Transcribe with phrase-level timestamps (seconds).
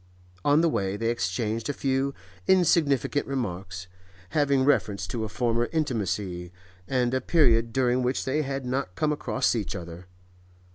[0.43, 2.15] On the way they exchanged a few
[2.47, 3.85] insignificant remarks,
[4.29, 6.51] having reference to a former intimacy
[6.87, 10.07] and a period during which they had not come across each other.